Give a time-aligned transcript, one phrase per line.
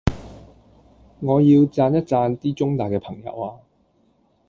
[1.19, 3.53] 我要讚一讚啲中大嘅朋友呀